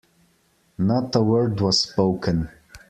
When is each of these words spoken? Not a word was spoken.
Not 0.79 1.15
a 1.15 1.21
word 1.21 1.61
was 1.61 1.81
spoken. 1.81 2.49